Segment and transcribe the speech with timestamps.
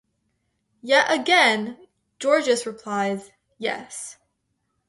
[0.81, 1.77] Yet again,
[2.17, 4.17] Gorgias replies, yes.